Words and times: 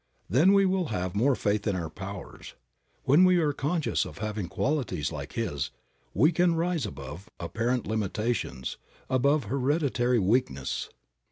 Then 0.27 0.53
we 0.53 0.65
will 0.65 0.85
have 0.85 1.13
more 1.13 1.35
faith 1.35 1.67
in 1.67 1.75
our 1.75 1.91
powers. 1.91 2.55
When 3.03 3.23
we 3.23 3.37
are 3.37 3.53
conscious 3.53 4.03
of 4.03 4.17
having 4.17 4.47
qualities 4.47 5.11
like 5.11 5.33
His 5.33 5.69
we 6.15 6.31
can 6.31 6.55
rise 6.55 6.87
above 6.87 7.29
apparent 7.39 7.85
limitations, 7.85 8.77
above 9.11 9.43
hereditary 9.43 10.17
weakness. 10.17 10.89